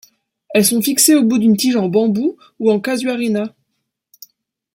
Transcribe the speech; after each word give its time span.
Elles 0.49 0.65
sont 0.65 0.81
fixées 0.81 1.13
au 1.13 1.21
bout 1.23 1.37
d'une 1.37 1.55
tige 1.55 1.75
en 1.75 1.87
bambou 1.87 2.35
ou 2.57 2.71
en 2.71 2.79
casuarina. 2.79 3.53